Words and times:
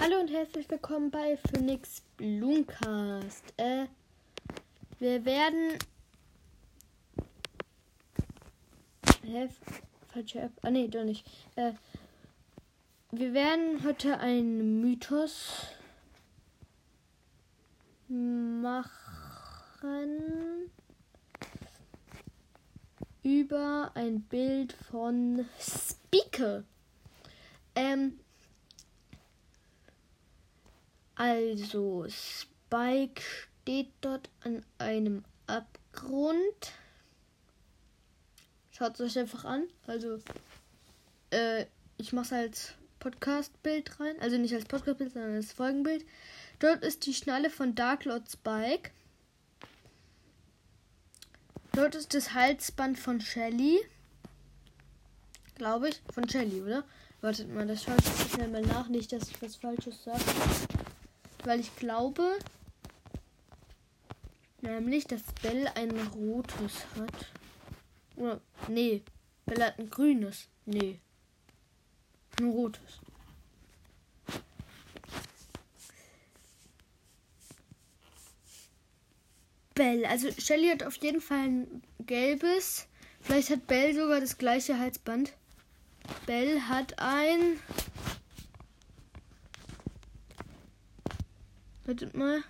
Hallo 0.00 0.20
und 0.20 0.30
herzlich 0.30 0.70
willkommen 0.70 1.10
bei 1.10 1.36
Phoenix 1.36 2.02
Blumencast. 2.16 3.52
Äh, 3.56 3.86
wir 5.00 5.24
werden. 5.24 5.76
Hä? 9.24 9.48
Falsche 10.12 10.42
App. 10.42 10.52
Ah, 10.62 10.70
nee, 10.70 10.86
doch 10.86 11.02
nicht. 11.02 11.26
Äh, 11.56 11.72
wir 13.10 13.34
werden 13.34 13.82
heute 13.82 14.20
einen 14.20 14.80
Mythos 14.80 15.66
machen 18.06 18.70
über 23.24 23.90
ein 23.94 24.20
Bild 24.22 24.74
von 24.74 25.44
Speaker. 25.58 26.62
Ähm, 27.74 28.20
also, 31.18 32.06
Spike 32.08 33.20
steht 33.62 33.90
dort 34.00 34.30
an 34.44 34.64
einem 34.78 35.24
Abgrund. 35.48 36.72
Schaut 38.70 38.94
es 38.94 39.00
euch 39.00 39.18
einfach 39.18 39.44
an. 39.44 39.64
Also, 39.88 40.20
äh, 41.30 41.66
ich 41.96 42.12
mache 42.12 42.26
es 42.26 42.32
als 42.32 42.74
Podcast-Bild 43.00 43.98
rein. 43.98 44.14
Also 44.20 44.38
nicht 44.38 44.54
als 44.54 44.66
Podcast-Bild, 44.66 45.12
sondern 45.12 45.34
als 45.34 45.52
Folgenbild. 45.52 46.06
Dort 46.60 46.84
ist 46.84 47.04
die 47.04 47.14
Schnalle 47.14 47.50
von 47.50 47.74
Dark 47.74 48.04
Lord 48.04 48.30
Spike. 48.30 48.92
Dort 51.72 51.96
ist 51.96 52.14
das 52.14 52.32
Halsband 52.32 52.96
von 52.96 53.20
Shelly. 53.20 53.80
Glaube 55.56 55.88
ich. 55.88 56.00
Von 56.12 56.28
Shelly, 56.28 56.62
oder? 56.62 56.84
Wartet 57.20 57.52
mal, 57.52 57.66
das 57.66 57.82
schaue 57.82 57.96
ich 57.98 58.32
schnell 58.32 58.48
mal 58.48 58.62
nach. 58.62 58.88
Nicht, 58.88 59.12
dass 59.12 59.28
ich 59.28 59.42
was 59.42 59.56
Falsches 59.56 60.04
sage 60.04 60.22
weil 61.44 61.60
ich 61.60 61.74
glaube, 61.76 62.38
nämlich, 64.60 65.06
dass 65.06 65.22
Bell 65.42 65.68
ein 65.74 65.90
rotes 66.08 66.86
hat. 66.98 67.32
Oder, 68.16 68.40
nee, 68.68 69.02
Bell 69.46 69.62
hat 69.64 69.78
ein 69.78 69.90
grünes. 69.90 70.48
Nee, 70.66 71.00
ein 72.40 72.50
rotes. 72.50 73.00
Bell, 79.74 80.04
also 80.06 80.28
Shelly 80.32 80.68
hat 80.68 80.82
auf 80.82 80.96
jeden 80.96 81.20
Fall 81.20 81.38
ein 81.38 81.82
gelbes. 82.00 82.88
Vielleicht 83.20 83.50
hat 83.50 83.66
Bell 83.68 83.94
sogar 83.94 84.20
das 84.20 84.36
gleiche 84.36 84.78
Halsband. 84.78 85.32
Bell 86.26 86.62
hat 86.62 86.98
ein 86.98 87.60
Wartet 91.88 92.14
mal. 92.14 92.42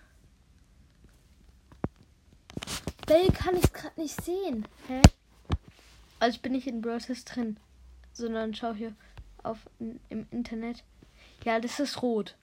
Bell 3.06 3.28
kann 3.31 3.56
ich 3.56 3.72
gerade 3.72 4.00
nicht 4.00 4.20
sehen. 4.20 4.67
Hä? 4.89 5.00
Also 6.19 6.34
ich 6.34 6.42
bin 6.42 6.50
nicht 6.50 6.67
in 6.67 6.81
Browsers 6.81 7.25
drin, 7.25 7.56
sondern 8.12 8.53
schau 8.53 8.75
hier 8.75 8.97
auf 9.44 9.59
im 9.78 10.27
Internet. 10.33 10.83
Ja, 11.44 11.61
das 11.61 11.78
ist 11.78 12.03
rot. 12.03 12.34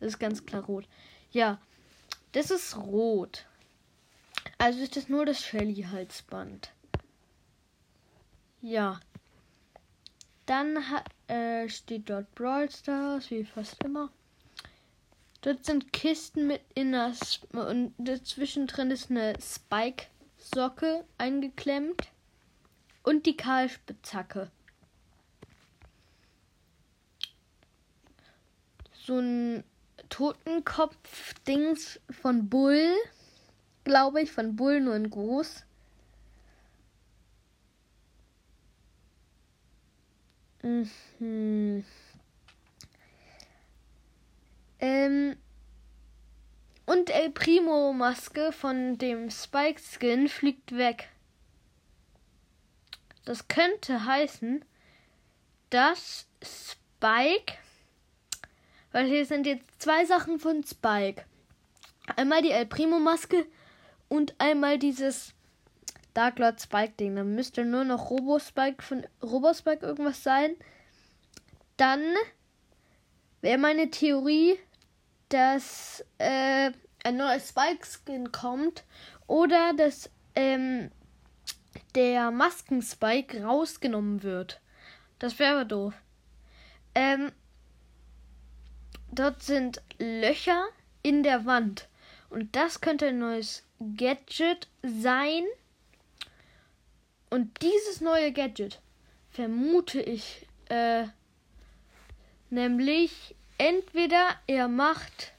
Das 0.00 0.08
ist 0.08 0.18
ganz 0.18 0.44
klar 0.44 0.64
rot. 0.64 0.88
Ja, 1.30 1.60
das 2.32 2.50
ist 2.50 2.76
rot. 2.76 3.46
Also 4.58 4.80
ist 4.80 4.96
das 4.96 5.08
nur 5.08 5.24
das 5.24 5.40
Shelly-Halsband. 5.40 6.72
Ja. 8.60 8.98
Dann 10.46 10.76
äh, 11.28 11.68
steht 11.68 12.10
dort 12.10 12.34
Brawl 12.34 12.68
Stars, 12.68 13.30
wie 13.30 13.44
fast 13.44 13.84
immer. 13.84 14.10
Dort 15.42 15.64
sind 15.64 15.92
Kisten 15.92 16.46
mit 16.46 16.60
Inner 16.74 17.14
und 17.52 17.94
dazwischen 17.96 18.66
drin 18.66 18.90
ist 18.90 19.10
eine 19.10 19.34
Spike-Socke 19.40 21.04
eingeklemmt 21.16 22.08
und 23.02 23.24
die 23.24 23.36
Kahlspitzhacke. 23.36 24.50
So 28.92 29.18
ein 29.18 29.64
Totenkopf-Dings 30.10 32.00
von 32.10 32.50
Bull, 32.50 32.94
glaube 33.84 34.20
ich, 34.20 34.30
von 34.30 34.56
Bull 34.56 34.80
nur 34.80 34.94
in 34.94 35.08
groß. 35.08 35.64
Mhm. 40.62 41.84
Ähm, 44.80 45.36
und 46.86 47.10
El 47.10 47.30
Primo 47.30 47.92
Maske 47.92 48.50
von 48.50 48.98
dem 48.98 49.30
Spike 49.30 49.80
Skin 49.80 50.28
fliegt 50.28 50.76
weg. 50.76 51.08
Das 53.24 53.46
könnte 53.46 54.06
heißen, 54.06 54.64
dass 55.68 56.26
Spike, 56.42 57.54
weil 58.90 59.06
hier 59.06 59.24
sind 59.24 59.46
jetzt 59.46 59.80
zwei 59.80 60.04
Sachen 60.04 60.40
von 60.40 60.64
Spike. 60.64 61.24
Einmal 62.16 62.42
die 62.42 62.50
El 62.50 62.66
Primo 62.66 62.98
Maske 62.98 63.46
und 64.08 64.34
einmal 64.38 64.78
dieses 64.78 65.34
Dark 66.14 66.38
Lord 66.38 66.60
Spike 66.60 66.94
Ding. 66.98 67.14
Dann 67.14 67.34
müsste 67.34 67.64
nur 67.64 67.84
noch 67.84 68.10
Robo 68.10 68.38
Spike 68.38 68.82
von 68.82 69.06
Robo 69.22 69.54
Spike 69.54 69.86
irgendwas 69.86 70.24
sein. 70.24 70.56
Dann 71.76 72.02
wäre 73.42 73.58
meine 73.58 73.90
Theorie, 73.90 74.58
dass 75.30 76.04
äh, 76.18 76.70
ein 77.02 77.16
neuer 77.16 77.40
Spike-Skin 77.40 78.30
kommt 78.30 78.84
oder 79.26 79.72
dass 79.72 80.10
ähm, 80.34 80.90
der 81.94 82.30
Masken-Spike 82.30 83.42
rausgenommen 83.42 84.22
wird. 84.22 84.60
Das 85.18 85.38
wäre 85.38 85.66
doof. 85.66 85.94
Ähm, 86.94 87.32
dort 89.12 89.42
sind 89.42 89.82
Löcher 89.98 90.64
in 91.02 91.22
der 91.22 91.46
Wand. 91.46 91.88
Und 92.28 92.54
das 92.54 92.80
könnte 92.80 93.08
ein 93.08 93.18
neues 93.18 93.64
Gadget 93.96 94.68
sein. 94.82 95.44
Und 97.28 97.62
dieses 97.62 98.00
neue 98.00 98.32
Gadget 98.32 98.80
vermute 99.30 100.00
ich, 100.00 100.46
äh, 100.68 101.04
nämlich 102.50 103.36
entweder 103.60 104.36
er 104.46 104.68
macht. 104.68 105.32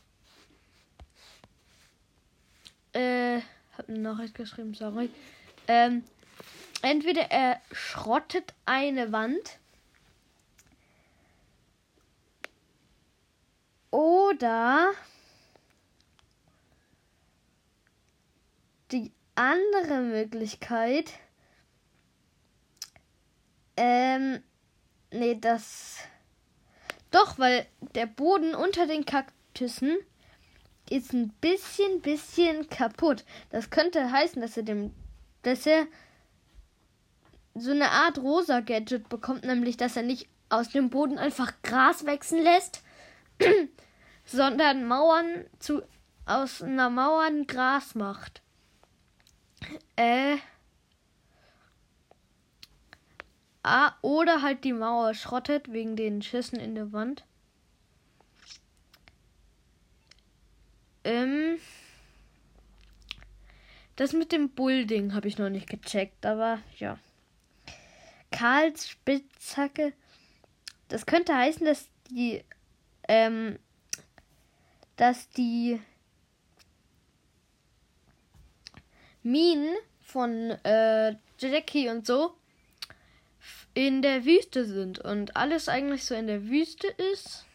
Äh, 2.94 3.42
hab 3.76 3.90
eine 3.90 3.98
Nachricht 3.98 4.36
geschrieben, 4.36 4.76
sorry. 4.76 5.10
Ähm, 5.68 6.04
entweder 6.84 7.32
er 7.32 7.60
schrottet 7.72 8.54
eine 8.66 9.12
Wand. 9.12 9.58
Oder 13.90 14.92
die 18.92 19.12
andere 19.34 20.02
Möglichkeit. 20.02 21.12
Ähm, 23.76 24.44
nee, 25.10 25.40
das 25.42 25.98
doch, 27.12 27.38
weil 27.38 27.66
der 27.96 28.06
Boden 28.06 28.56
unter 28.56 28.88
den 28.88 29.06
Kaktüssen 29.06 29.98
ist 30.90 31.14
ein 31.14 31.30
bisschen, 31.42 32.02
bisschen 32.02 32.70
kaputt. 32.70 33.24
Das 33.50 33.70
könnte 33.70 34.12
heißen, 34.12 34.42
dass 34.42 34.58
er 34.58 34.64
dem, 34.64 34.94
dass 35.44 35.66
er 35.66 35.88
so 37.54 37.72
eine 37.72 37.92
Art 37.92 38.18
rosa 38.18 38.62
Gadget 38.62 39.10
bekommt, 39.10 39.44
nämlich, 39.44 39.78
dass 39.78 39.96
er 39.96 40.04
nicht 40.04 40.28
aus 40.50 40.70
dem 40.70 40.90
Boden 40.90 41.18
einfach 41.18 41.54
Gras 41.64 42.06
wachsen 42.06 42.42
lässt, 42.42 42.82
sondern 44.26 44.86
Mauern 44.86 45.46
zu, 45.60 45.82
aus 46.26 46.62
einer 46.62 46.90
Mauern 46.90 47.48
Gras 47.48 47.96
macht. 47.96 48.42
Äh, 49.96 50.38
Ah, 53.64 53.94
oder 54.02 54.42
halt 54.42 54.64
die 54.64 54.74
Mauer 54.74 55.14
schrottet 55.14 55.72
wegen 55.72 55.96
den 55.96 56.22
Schüssen 56.22 56.60
in 56.60 56.76
der 56.76 56.92
Wand. 56.92 57.24
Ähm. 61.04 61.60
Das 63.96 64.14
mit 64.14 64.32
dem 64.32 64.50
Bullding 64.50 65.14
habe 65.14 65.28
ich 65.28 65.38
noch 65.38 65.50
nicht 65.50 65.70
gecheckt, 65.70 66.26
aber 66.26 66.60
ja. 66.80 66.98
Karls 68.32 68.90
Spitzhacke. 68.90 69.94
Das 70.88 71.06
könnte 71.06 71.36
heißen, 71.36 71.66
dass 71.66 71.88
die, 72.10 72.44
ähm, 73.08 73.60
dass 74.96 75.30
die 75.30 75.80
Minen 79.22 79.76
von 80.02 80.52
äh, 80.64 81.16
Jackie 81.38 81.90
und 81.90 82.08
so 82.08 82.36
in 83.74 84.02
der 84.02 84.26
Wüste 84.26 84.66
sind 84.66 85.00
und 85.00 85.36
alles 85.38 85.70
eigentlich 85.70 86.06
so 86.06 86.16
in 86.16 86.28
der 86.28 86.48
Wüste 86.48 86.88
ist. 86.88 87.46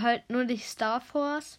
halt 0.00 0.28
nur 0.30 0.44
die 0.44 0.58
Star 0.58 1.00
Force. 1.00 1.58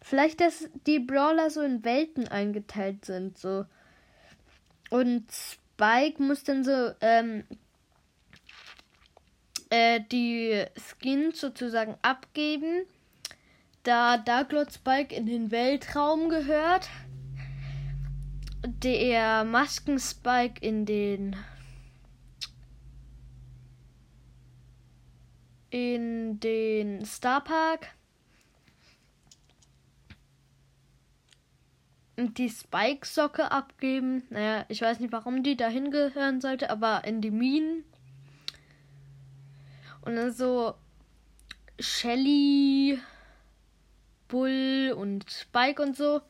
Vielleicht, 0.00 0.40
dass 0.40 0.68
die 0.86 0.98
Brawler 0.98 1.50
so 1.50 1.62
in 1.62 1.84
Welten 1.84 2.28
eingeteilt 2.28 3.04
sind, 3.04 3.38
so. 3.38 3.64
Und 4.90 5.24
Spike 5.32 6.22
muss 6.22 6.44
dann 6.44 6.64
so 6.64 6.92
ähm, 7.00 7.44
äh, 9.70 10.00
die 10.10 10.64
Skins 10.76 11.40
sozusagen 11.40 11.96
abgeben, 12.02 12.84
da 13.84 14.18
Darklord 14.18 14.72
Spike 14.72 15.14
in 15.14 15.26
den 15.26 15.50
Weltraum 15.50 16.28
gehört, 16.28 16.88
der 18.82 19.44
Masken 19.44 19.98
Spike 19.98 20.60
in 20.60 20.84
den 20.84 21.36
in 25.70 26.38
den 26.40 27.06
Starpark 27.06 27.94
und 32.16 32.36
die 32.36 32.50
Spike-Socke 32.50 33.50
abgeben. 33.50 34.24
Naja, 34.28 34.66
ich 34.68 34.82
weiß 34.82 35.00
nicht, 35.00 35.12
warum 35.12 35.42
die 35.42 35.56
dahin 35.56 35.90
gehören 35.90 36.40
sollte, 36.40 36.68
aber 36.68 37.04
in 37.04 37.22
die 37.22 37.30
Minen. 37.30 37.84
Und 40.02 40.16
dann 40.16 40.32
so 40.32 40.74
Shelly, 41.78 43.00
Bull 44.28 44.94
und 44.96 45.30
Spike 45.30 45.80
und 45.82 45.96
so 45.96 46.20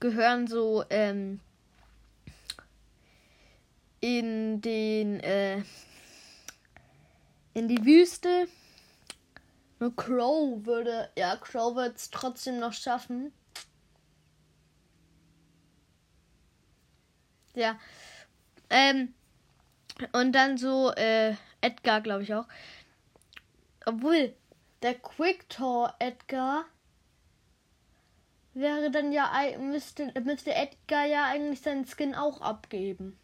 gehören 0.00 0.46
so 0.46 0.84
ähm, 0.90 1.40
in 4.06 4.60
den 4.60 5.18
äh, 5.18 5.64
in 7.54 7.66
die 7.66 7.84
Wüste. 7.84 8.46
Nur 9.80 9.96
Crow 9.96 10.64
würde, 10.64 11.10
ja, 11.18 11.34
Crow 11.36 11.74
wird 11.74 11.96
es 11.96 12.10
trotzdem 12.10 12.60
noch 12.60 12.72
schaffen. 12.72 13.32
Ja. 17.54 17.80
Ähm, 18.70 19.12
und 20.12 20.32
dann 20.32 20.56
so, 20.56 20.92
äh, 20.92 21.34
Edgar, 21.60 22.00
glaube 22.00 22.22
ich 22.22 22.32
auch. 22.32 22.46
Obwohl, 23.86 24.34
der 24.82 24.94
Quick-Tor 24.94 25.94
Edgar 25.98 26.64
wäre 28.54 28.92
dann 28.92 29.10
ja, 29.10 29.32
müsste, 29.58 30.12
müsste 30.20 30.54
Edgar 30.54 31.06
ja 31.06 31.24
eigentlich 31.24 31.60
seinen 31.60 31.86
Skin 31.86 32.14
auch 32.14 32.40
abgeben. 32.40 33.18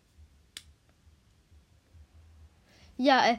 Ja, 2.96 3.26
äh, 3.26 3.38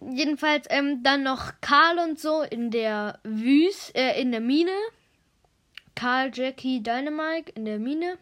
jedenfalls 0.00 0.66
ähm, 0.70 1.02
dann 1.02 1.22
noch 1.22 1.52
Karl 1.60 1.98
und 1.98 2.18
so 2.18 2.42
in 2.42 2.70
der 2.70 3.18
Wüste, 3.22 3.94
äh, 3.94 4.20
in 4.20 4.32
der 4.32 4.40
Mine. 4.40 4.76
Karl, 5.94 6.30
Jackie, 6.32 6.82
Dynamite 6.82 7.52
in 7.52 7.64
der 7.64 7.78
Mine. 7.78 8.18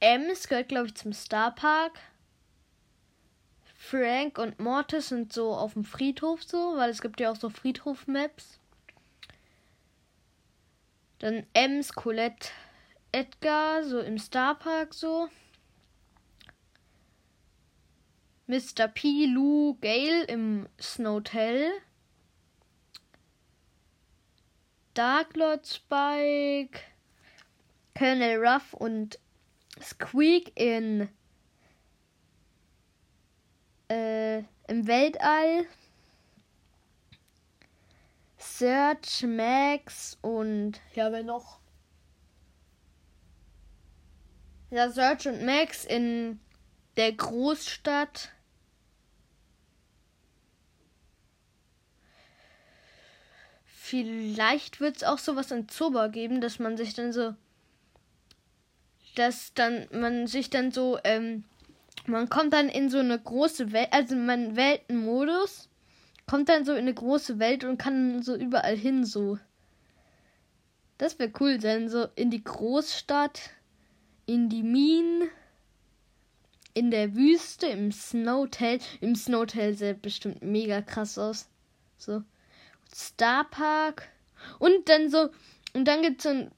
Ems 0.00 0.48
gehört, 0.48 0.68
glaube 0.68 0.88
ich, 0.88 0.94
zum 0.94 1.12
Star 1.12 1.54
Park. 1.54 1.98
Frank 3.76 4.38
und 4.38 4.60
Mortis 4.60 5.08
sind 5.08 5.32
so 5.32 5.54
auf 5.54 5.72
dem 5.72 5.84
Friedhof 5.84 6.42
so, 6.42 6.76
weil 6.76 6.90
es 6.90 7.00
gibt 7.00 7.18
ja 7.18 7.30
auch 7.30 7.36
so 7.36 7.50
Friedhof-Maps. 7.50 8.58
Dann 11.18 11.46
Ems, 11.54 11.92
Colette, 11.94 12.48
Edgar, 13.12 13.82
so 13.82 14.00
im 14.00 14.18
Star 14.18 14.54
Park 14.54 14.94
so. 14.94 15.28
Mr. 18.50 18.88
P, 18.88 19.26
Lou, 19.26 19.78
Gale 19.80 20.24
im 20.24 20.68
Snowtell. 20.80 21.70
Dark 24.92 25.36
Lord 25.36 25.64
Spike, 25.64 26.80
Colonel 27.96 28.44
Ruff 28.44 28.74
und 28.74 29.20
Squeak 29.80 30.50
in 30.56 31.08
äh, 33.88 34.38
im 34.66 34.88
Weltall. 34.88 35.66
Search, 38.36 39.22
Max 39.22 40.18
und 40.22 40.80
ja, 40.96 41.12
wer 41.12 41.22
noch? 41.22 41.60
Ja, 44.70 44.90
Search 44.90 45.28
und 45.28 45.44
Max 45.44 45.84
in 45.84 46.40
der 46.96 47.12
Großstadt. 47.12 48.32
Vielleicht 53.90 54.80
wird 54.80 54.98
es 54.98 55.04
auch 55.04 55.18
sowas 55.18 55.50
in 55.50 55.68
Zoba 55.68 56.06
geben, 56.06 56.40
dass 56.40 56.60
man 56.60 56.76
sich 56.76 56.94
dann 56.94 57.12
so 57.12 57.34
dass 59.16 59.52
dann 59.54 59.88
man 59.92 60.26
sich 60.26 60.50
dann 60.50 60.70
so, 60.70 60.98
ähm, 61.04 61.44
man 62.06 62.28
kommt 62.28 62.52
dann 62.52 62.68
in 62.68 62.88
so 62.88 62.98
eine 62.98 63.18
große 63.18 63.72
Welt, 63.72 63.88
also 63.90 64.14
man 64.14 64.56
wählt 64.56 64.82
einen 64.88 65.04
Modus, 65.04 65.68
kommt 66.26 66.48
dann 66.48 66.64
so 66.64 66.72
in 66.72 66.78
eine 66.78 66.94
große 66.94 67.38
Welt 67.38 67.64
und 67.64 67.78
kann 67.78 68.22
so 68.22 68.36
überall 68.36 68.76
hin 68.76 69.04
so. 69.04 69.38
Das 70.98 71.18
wäre 71.18 71.32
cool, 71.40 71.58
dann 71.58 71.88
so 71.88 72.06
in 72.14 72.30
die 72.30 72.44
Großstadt, 72.44 73.50
in 74.26 74.48
die 74.48 74.62
Minen, 74.62 75.28
in 76.74 76.90
der 76.90 77.14
Wüste, 77.16 77.66
im 77.66 77.90
Snowtail. 77.90 78.78
Im 79.00 79.16
Snowtail 79.16 79.74
sieht 79.74 80.02
bestimmt 80.02 80.42
mega 80.42 80.82
krass 80.82 81.18
aus. 81.18 81.48
So. 81.96 82.22
Star 82.94 83.44
Park. 83.44 84.08
Und 84.58 84.88
dann 84.88 85.10
so, 85.10 85.28
und 85.74 85.86
dann 85.86 86.02
gibt's 86.02 86.24
so 86.24 86.30
ein 86.30 86.50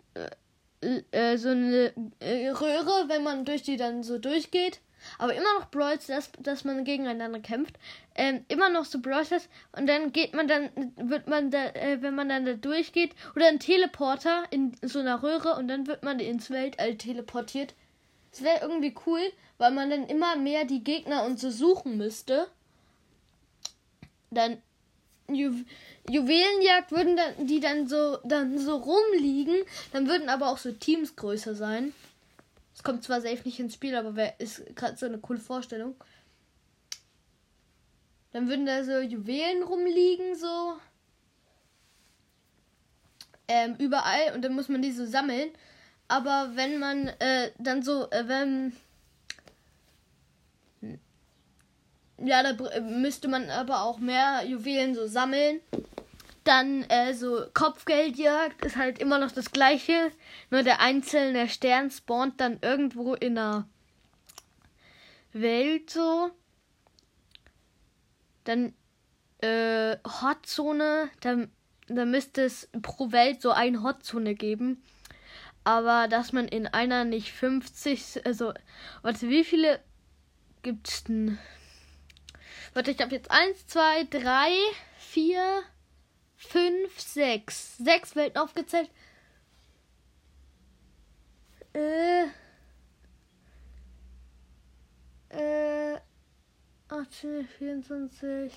äh, 1.12 1.37
so 1.38 1.50
eine 1.50 1.93
äh, 2.20 2.49
Röhre, 2.49 3.08
wenn 3.08 3.23
man 3.23 3.44
durch 3.44 3.62
die 3.62 3.76
dann 3.76 4.02
so 4.02 4.19
durchgeht. 4.19 4.81
Aber 5.19 5.34
immer 5.34 5.58
noch 5.58 5.70
Brawls, 5.70 6.06
dass, 6.06 6.31
dass 6.38 6.64
man 6.64 6.84
gegeneinander 6.84 7.40
kämpft. 7.40 7.76
Ähm, 8.14 8.44
immer 8.49 8.69
noch 8.69 8.84
so 8.84 9.00
Brawls. 9.00 9.49
Und 9.73 9.87
dann 9.88 10.12
geht 10.12 10.34
man 10.34 10.49
dann, 10.49 10.70
wird 10.96 11.29
man 11.29 11.50
da, 11.50 11.67
äh, 11.67 12.02
wenn 12.02 12.14
man 12.14 12.29
dann 12.29 12.44
da 12.44 12.55
durchgeht, 12.55 13.12
oder 13.34 13.46
ein 13.46 13.58
Teleporter 13.58 14.44
in 14.50 14.76
so 14.82 15.00
einer 15.00 15.23
Röhre 15.23 15.56
und 15.56 15.69
dann 15.69 15.87
wird 15.87 16.02
man 16.02 16.20
ins 16.20 16.50
Weltall 16.50 16.96
teleportiert. 16.96 17.75
Das 18.31 18.43
wäre 18.43 18.61
irgendwie 18.62 18.94
cool, 19.06 19.20
weil 19.58 19.73
man 19.73 19.90
dann 19.90 20.06
immer 20.06 20.37
mehr 20.37 20.64
die 20.64 20.84
Gegner 20.84 21.25
und 21.25 21.38
so 21.38 21.50
suchen 21.50 21.96
müsste. 21.96 22.48
Dann 24.31 24.62
Ju 25.34 25.65
Juwelenjagd 26.10 26.91
würden 26.91 27.17
dann, 27.17 27.46
die 27.46 27.60
dann 27.60 27.86
so, 27.86 28.19
dann 28.24 28.58
so 28.58 28.77
rumliegen, 28.77 29.56
dann 29.93 30.08
würden 30.08 30.29
aber 30.29 30.48
auch 30.48 30.58
so 30.58 30.72
Teams 30.72 31.15
größer 31.15 31.55
sein. 31.55 31.93
Es 32.74 32.82
kommt 32.82 33.05
zwar 33.05 33.20
safe 33.20 33.43
nicht 33.44 33.60
ins 33.60 33.74
Spiel, 33.74 33.94
aber 33.94 34.17
wer 34.17 34.41
ist 34.41 34.65
gerade 34.74 34.96
so 34.96 35.06
eine 35.06 35.19
coole 35.19 35.39
Vorstellung. 35.39 35.94
Dann 38.32 38.48
würden 38.48 38.67
da 38.67 38.82
so 38.82 38.98
Juwelen 38.98 39.62
rumliegen, 39.62 40.34
so. 40.34 40.74
Ähm, 43.46 43.77
überall 43.79 44.34
und 44.34 44.43
dann 44.43 44.55
muss 44.55 44.69
man 44.69 44.82
die 44.82 44.93
so 44.93 45.05
sammeln. 45.05 45.51
Aber 46.08 46.53
wenn 46.55 46.79
man 46.79 47.08
äh, 47.08 47.53
dann 47.58 47.82
so, 47.82 48.10
äh, 48.10 48.27
wenn 48.27 48.74
ja, 52.24 52.43
da 52.43 52.81
müsste 52.81 53.29
man 53.29 53.50
aber 53.50 53.82
auch 53.82 53.98
mehr 53.98 54.44
Juwelen 54.46 54.94
so 54.94 55.06
sammeln. 55.06 55.60
Dann 56.44 56.82
äh, 56.84 57.14
so 57.14 57.44
Kopfgeldjagd 57.55 58.64
ist 58.64 58.76
halt 58.76 58.98
immer 58.98 59.19
noch 59.19 59.32
das 59.32 59.52
gleiche. 59.52 60.10
Nur 60.50 60.62
der 60.62 60.81
einzelne 60.81 61.48
Stern 61.48 61.91
spawnt 61.91 62.41
dann 62.41 62.58
irgendwo 62.62 63.14
in 63.14 63.38
einer 63.38 63.69
Welt 65.32 65.91
so. 65.91 66.31
Dann 68.44 68.74
äh, 69.41 69.96
Hotzone. 70.05 71.10
Dann, 71.20 71.50
dann 71.86 72.10
müsste 72.10 72.43
es 72.43 72.69
pro 72.82 73.12
Welt 73.12 73.41
so 73.41 73.52
ein 73.52 73.82
Hotzone 73.82 74.34
geben. 74.34 74.82
Aber 75.64 76.08
dass 76.08 76.32
man 76.32 76.48
in 76.48 76.67
einer 76.67 77.05
nicht 77.05 77.32
50, 77.32 78.26
also, 78.26 78.52
warte, 79.02 79.29
wie 79.29 79.44
viele 79.44 79.81
gibt's 80.62 81.05
denn? 81.05 81.38
Warte, 82.74 82.91
ich 82.91 83.00
habe 83.00 83.14
jetzt 83.14 83.31
1, 83.31 83.67
2, 83.67 84.05
3, 84.05 84.50
4, 84.98 85.62
5, 86.36 87.00
6. 87.00 87.76
6 87.79 88.17
Welten 88.17 88.38
aufgezählt. 88.41 88.91
Äh. 91.74 92.24
Äh. 95.29 96.00
18, 96.88 97.46
24. 97.58 98.52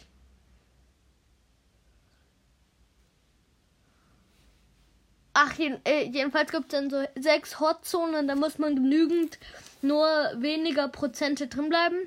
Ach, 5.34 5.60
äh, 5.60 6.04
jedenfalls 6.06 6.52
gibt 6.52 6.66
es 6.66 6.72
dann 6.72 6.90
so 6.90 7.04
sechs 7.20 7.60
Hotzonen, 7.60 8.28
da 8.28 8.36
muss 8.36 8.58
man 8.58 8.76
genügend 8.76 9.38
nur 9.82 10.08
weniger 10.38 10.88
Prozente 10.88 11.48
drin 11.48 11.68
bleiben. 11.68 11.98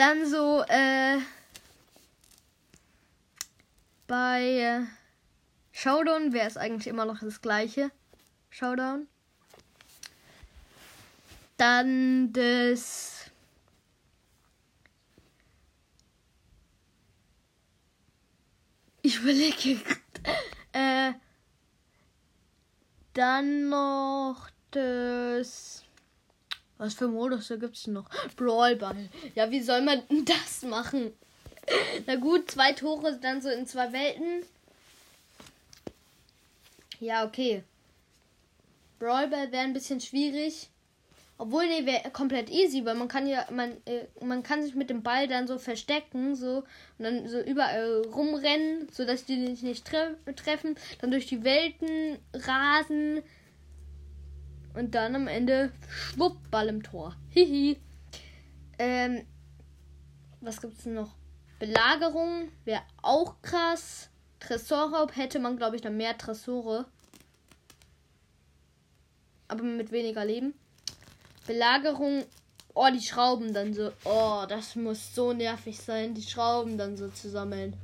Dann 0.00 0.24
so, 0.24 0.64
äh, 0.66 1.18
bei 4.06 4.42
äh, 4.42 4.86
Showdown 5.72 6.32
wäre 6.32 6.46
es 6.48 6.56
eigentlich 6.56 6.86
immer 6.86 7.04
noch 7.04 7.20
das 7.20 7.42
gleiche. 7.42 7.90
Showdown. 8.48 9.08
Dann 11.58 12.32
das. 12.32 13.30
Ich 19.02 19.16
überlege. 19.18 19.82
äh, 20.72 21.12
dann 23.12 23.68
noch 23.68 24.48
das. 24.70 25.79
Was 26.80 26.94
für 26.94 27.08
Modus 27.08 27.48
gibt 27.48 27.76
es 27.76 27.86
noch? 27.88 28.08
Brawlball. 28.36 29.10
Ja, 29.34 29.50
wie 29.50 29.60
soll 29.60 29.82
man 29.82 30.02
das 30.24 30.62
machen? 30.62 31.12
Na 32.06 32.16
gut, 32.16 32.50
zwei 32.50 32.72
Tore 32.72 33.18
dann 33.20 33.42
so 33.42 33.50
in 33.50 33.66
zwei 33.66 33.92
Welten. 33.92 34.46
Ja, 36.98 37.26
okay. 37.26 37.62
Brawlball 38.98 39.52
wäre 39.52 39.64
ein 39.64 39.74
bisschen 39.74 40.00
schwierig. 40.00 40.70
Obwohl, 41.36 41.66
nee, 41.66 41.84
wäre 41.84 42.10
komplett 42.10 42.48
easy, 42.48 42.82
weil 42.86 42.94
man 42.94 43.08
kann 43.08 43.26
ja, 43.26 43.46
man, 43.50 43.72
äh, 43.84 44.06
man 44.24 44.42
kann 44.42 44.62
sich 44.62 44.74
mit 44.74 44.88
dem 44.88 45.02
Ball 45.02 45.28
dann 45.28 45.46
so 45.46 45.58
verstecken, 45.58 46.34
so, 46.34 46.64
und 46.98 47.04
dann 47.04 47.28
so 47.28 47.40
überall 47.40 48.06
rumrennen, 48.14 48.88
sodass 48.90 49.26
die 49.26 49.44
dich 49.44 49.62
nicht 49.62 49.86
tre 49.86 50.16
treffen, 50.34 50.76
dann 51.02 51.10
durch 51.10 51.26
die 51.26 51.44
Welten 51.44 52.18
rasen 52.32 53.22
und 54.74 54.94
dann 54.94 55.14
am 55.16 55.28
Ende 55.28 55.72
schwupp, 55.88 56.36
Ball 56.50 56.68
im 56.68 56.82
Tor. 56.82 57.16
Hihi. 57.30 57.78
Ähm, 58.78 59.26
was 60.40 60.60
gibt's 60.60 60.84
denn 60.84 60.94
noch? 60.94 61.14
Belagerung 61.58 62.48
wäre 62.64 62.82
auch 63.02 63.42
krass. 63.42 64.08
Tresorraub 64.40 65.14
hätte 65.16 65.38
man, 65.38 65.56
glaube 65.58 65.76
ich, 65.76 65.82
dann 65.82 65.96
mehr 65.96 66.16
Tresore. 66.16 66.86
Aber 69.48 69.62
mit 69.62 69.92
weniger 69.92 70.24
Leben. 70.24 70.54
Belagerung. 71.46 72.24
Oh, 72.72 72.88
die 72.92 73.02
Schrauben 73.02 73.52
dann 73.52 73.74
so. 73.74 73.90
Oh, 74.04 74.44
das 74.48 74.76
muss 74.76 75.14
so 75.14 75.32
nervig 75.32 75.78
sein, 75.78 76.14
die 76.14 76.22
Schrauben 76.22 76.78
dann 76.78 76.96
so 76.96 77.08
zu 77.08 77.28
sammeln. 77.28 77.76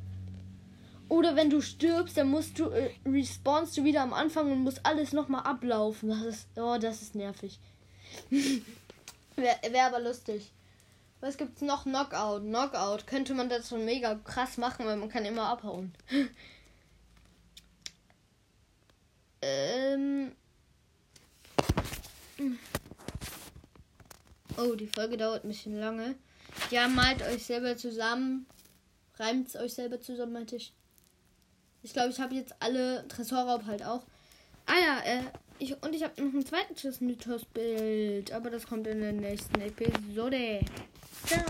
Oder 1.09 1.37
wenn 1.37 1.51
du 1.51 1.61
stirbst, 1.61 2.17
dann 2.17 2.31
musst 2.31 2.59
du 2.59 2.71
äh, 2.71 2.91
respawnst 3.05 3.77
du 3.77 3.85
wieder 3.85 4.03
am 4.03 4.13
Anfang 4.13 4.51
und 4.51 4.65
musst 4.65 4.85
alles 4.85 5.13
nochmal 5.13 5.45
ablaufen. 5.45 6.09
Das 6.09 6.23
ist. 6.23 6.49
Oh, 6.57 6.79
das 6.81 7.03
ist 7.03 7.15
nervig. 7.15 7.61
Wäre 8.31 9.59
wär 9.71 9.87
aber 9.87 10.01
lustig. 10.01 10.51
Was 11.21 11.37
gibt's 11.37 11.63
noch? 11.63 11.85
Knockout. 11.85 12.43
Knockout 12.43 13.07
könnte 13.07 13.35
man 13.35 13.49
das 13.49 13.69
schon 13.69 13.85
mega 13.85 14.17
krass 14.17 14.59
machen, 14.59 14.87
weil 14.87 14.97
man 14.97 15.09
kann 15.09 15.25
immer 15.25 15.45
abhauen. 15.45 15.95
ähm. 19.43 20.33
Oh, 24.57 24.75
die 24.75 24.89
Folge 24.89 25.17
dauert 25.17 25.45
ein 25.45 25.49
bisschen 25.49 25.79
lange. 25.79 26.17
Ja, 26.71 26.89
malt 26.89 27.23
euch 27.23 27.45
selber 27.45 27.77
zusammen. 27.77 28.47
Reimt 29.19 29.55
euch 29.57 29.75
selber 29.75 30.01
zusammen, 30.01 30.33
meinte 30.33 30.57
ich. 30.57 30.75
Ich 31.87 31.93
glaube, 31.93 32.11
ich 32.11 32.19
habe 32.19 32.35
jetzt 32.35 32.53
alle 32.59 33.07
Tresorraub 33.07 33.65
halt 33.65 33.85
auch. 33.85 34.03
Ah 34.67 34.75
ja, 34.75 34.99
äh, 35.05 35.23
ich, 35.61 35.81
und 35.85 35.95
ich 35.95 36.03
habe 36.03 36.21
noch 36.21 36.35
ein 36.35 36.45
zweites 36.45 37.01
Mythos-Bild. 37.01 38.33
Aber 38.33 38.51
das 38.51 38.67
kommt 38.67 38.89
in 38.89 39.03
der 39.03 39.13
nächsten 39.13 39.61
Episode. 39.61 40.63
Ciao. 41.27 41.47